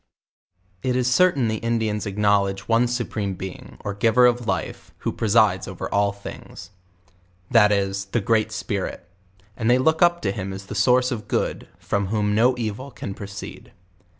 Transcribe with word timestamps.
It 0.81 0.95
is 0.95 1.13
certain 1.13 1.47
the 1.47 1.57
Indian,! 1.57 2.01
acknowledge 2.03 2.67
one 2.67 2.87
Supreme 2.87 3.35
Being, 3.35 3.77
or 3.81 3.93
Giver 3.93 4.25
of 4.25 4.47
Life, 4.47 4.91
who 5.05 5.11
presides 5.11 5.67
over 5.67 5.87
all 5.93 6.11
thiags, 6.11 6.71
That 7.51 7.71
is, 7.71 8.05
the 8.05 8.19
Great 8.19 8.51
Spirit; 8.51 9.07
and 9.55 9.69
they 9.69 9.77
look 9.77 10.01
up 10.01 10.23
to 10.23 10.31
him 10.31 10.53
as 10.53 10.65
the 10.65 10.73
source 10.73 11.11
of 11.11 11.27
good, 11.27 11.67
from 11.77 12.07
whom 12.07 12.33
no 12.33 12.55
evil 12.57 12.89
can 12.89 13.13
proceed. 13.13 13.73